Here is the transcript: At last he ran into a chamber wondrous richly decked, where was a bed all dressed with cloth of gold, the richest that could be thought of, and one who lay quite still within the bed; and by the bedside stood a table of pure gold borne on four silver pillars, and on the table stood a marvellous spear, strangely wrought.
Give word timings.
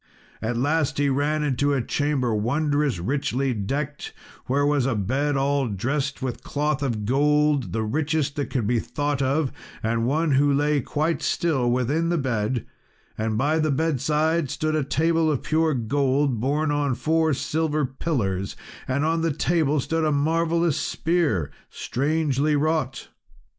At 0.41 0.57
last 0.57 0.97
he 0.97 1.09
ran 1.09 1.43
into 1.43 1.75
a 1.75 1.81
chamber 1.83 2.33
wondrous 2.33 2.97
richly 2.97 3.53
decked, 3.53 4.13
where 4.47 4.65
was 4.65 4.87
a 4.87 4.95
bed 4.95 5.37
all 5.37 5.67
dressed 5.67 6.23
with 6.23 6.41
cloth 6.41 6.81
of 6.81 7.05
gold, 7.05 7.71
the 7.71 7.83
richest 7.83 8.35
that 8.37 8.49
could 8.49 8.65
be 8.65 8.79
thought 8.79 9.21
of, 9.21 9.51
and 9.83 10.07
one 10.07 10.31
who 10.31 10.51
lay 10.51 10.81
quite 10.81 11.21
still 11.21 11.69
within 11.69 12.09
the 12.09 12.17
bed; 12.17 12.65
and 13.15 13.37
by 13.37 13.59
the 13.59 13.69
bedside 13.69 14.49
stood 14.49 14.75
a 14.75 14.83
table 14.83 15.29
of 15.29 15.43
pure 15.43 15.75
gold 15.75 16.39
borne 16.39 16.71
on 16.71 16.95
four 16.95 17.31
silver 17.35 17.85
pillars, 17.85 18.55
and 18.87 19.05
on 19.05 19.21
the 19.21 19.31
table 19.31 19.79
stood 19.79 20.03
a 20.03 20.11
marvellous 20.11 20.77
spear, 20.77 21.51
strangely 21.69 22.55
wrought. 22.55 23.09